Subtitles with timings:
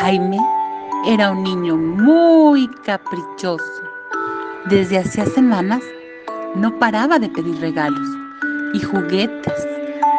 [0.00, 0.38] Jaime
[1.06, 3.64] era un niño muy caprichoso.
[4.66, 5.82] Desde hacía semanas
[6.56, 8.08] no paraba de pedir regalos
[8.72, 9.68] y juguetes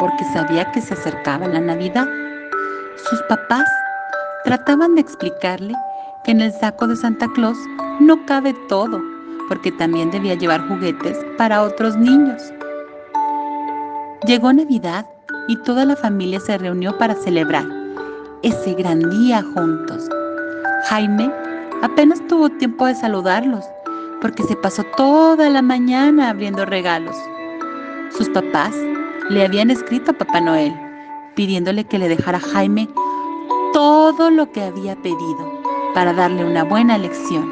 [0.00, 2.08] porque sabía que se acercaba la Navidad.
[2.96, 3.68] Sus papás
[4.44, 5.74] trataban de explicarle
[6.24, 7.58] que en el saco de Santa Claus
[8.00, 9.00] no cabe todo,
[9.48, 12.42] porque también debía llevar juguetes para otros niños.
[14.26, 15.06] Llegó Navidad
[15.48, 17.75] y toda la familia se reunió para celebrar
[18.46, 20.08] ese gran día juntos.
[20.84, 21.28] Jaime
[21.82, 23.64] apenas tuvo tiempo de saludarlos
[24.20, 27.16] porque se pasó toda la mañana abriendo regalos.
[28.16, 28.72] Sus papás
[29.30, 30.72] le habían escrito a Papá Noel
[31.34, 32.88] pidiéndole que le dejara a Jaime
[33.72, 35.60] todo lo que había pedido
[35.92, 37.50] para darle una buena lección.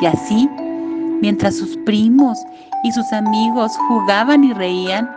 [0.00, 0.48] Y así,
[1.20, 2.38] mientras sus primos
[2.82, 5.08] y sus amigos jugaban y reían,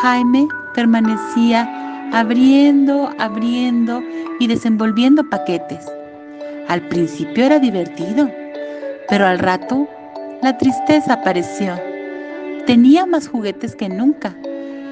[0.00, 1.81] Jaime permanecía
[2.12, 4.02] abriendo, abriendo
[4.38, 5.84] y desenvolviendo paquetes.
[6.68, 8.30] Al principio era divertido,
[9.08, 9.88] pero al rato
[10.42, 11.74] la tristeza apareció.
[12.66, 14.34] Tenía más juguetes que nunca,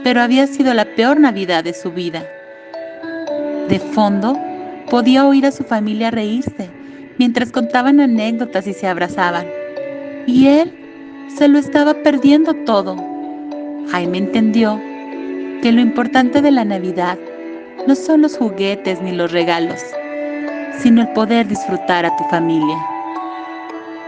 [0.03, 2.25] pero había sido la peor Navidad de su vida.
[3.69, 4.37] De fondo,
[4.89, 6.71] podía oír a su familia reírse
[7.19, 9.47] mientras contaban anécdotas y se abrazaban.
[10.27, 10.73] Y él
[11.37, 12.97] se lo estaba perdiendo todo.
[13.91, 14.81] Jaime entendió
[15.63, 17.19] que lo importante de la Navidad
[17.87, 19.81] no son los juguetes ni los regalos,
[20.79, 22.77] sino el poder disfrutar a tu familia.